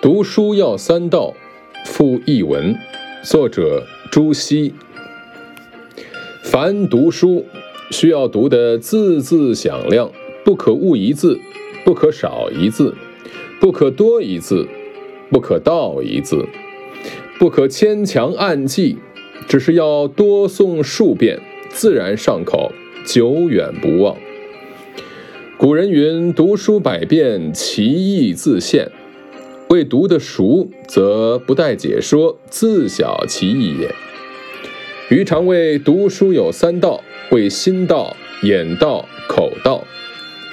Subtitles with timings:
[0.00, 1.34] 读书要三到，
[1.84, 2.76] 附译文，
[3.24, 4.72] 作者朱熹。
[6.44, 7.44] 凡读书，
[7.90, 10.12] 需要读得字字响亮，
[10.44, 11.40] 不可误一字，
[11.84, 12.94] 不可少一字，
[13.60, 14.68] 不可多一字，
[15.30, 16.46] 不可倒一字，
[17.40, 18.98] 不可牵强暗记，
[19.48, 21.40] 只是要多诵数遍，
[21.70, 22.70] 自然上口，
[23.04, 24.16] 久远不忘。
[25.56, 28.92] 古人云：“读书百遍，其义自现。”
[29.68, 33.94] 未读得熟，则不待解说，自晓其意也。
[35.10, 39.84] 余常谓读书有三到：谓心到、眼到、口到。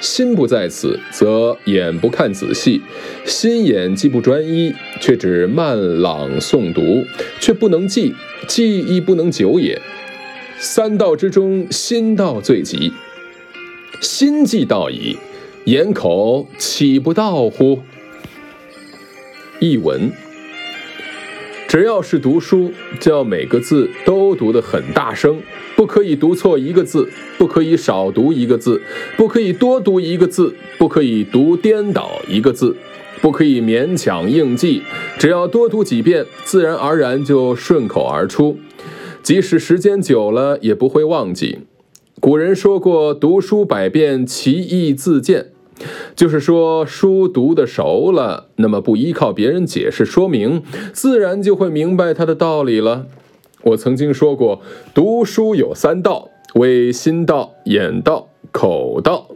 [0.00, 2.82] 心不在此，则眼不看仔细；
[3.24, 7.04] 心眼既不专一，却只慢朗诵读，
[7.40, 8.14] 却不能记，
[8.46, 9.80] 记亦不能久也。
[10.58, 12.92] 三到之中，心到最急。
[14.00, 15.16] 心既到矣，
[15.64, 17.80] 眼口岂不到乎？
[19.60, 20.10] 译文：
[21.66, 25.40] 只要是读书，就要每个字都读得很大声，
[25.76, 28.80] 不可以读错一个字，不可以少读一个字，
[29.16, 32.76] 不可以多读一个字，不可以读颠倒一个字，
[33.20, 34.82] 不可以勉强硬记。
[35.18, 38.58] 只要多读几遍，自然而然就顺口而出，
[39.22, 41.58] 即使时间久了，也不会忘记。
[42.20, 45.52] 古人说过：“读书百遍，其义自见。”
[46.18, 53.06] 就是说，书读得熟了，那么不依靠别人解释说明，自然就会明白它的道理了。
[53.62, 54.60] 我曾经说过，
[54.92, 59.28] 读书有三到：为心到、眼到、口到。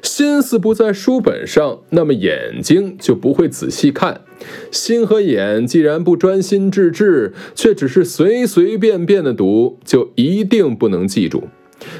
[0.00, 4.22] 心思不在书本上，那么眼睛就不会仔细看。
[4.70, 11.48] 心和眼既然不专心致志，却只是随随便便的读，就一定不能记住。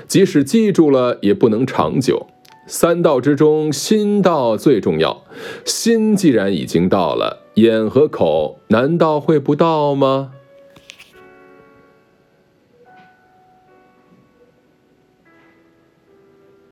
[0.09, 2.29] 即使记住了，也不能长久。
[2.67, 5.23] 三道之中，心道最重要。
[5.65, 10.33] 心既然已经到了，眼和口难道会不到吗？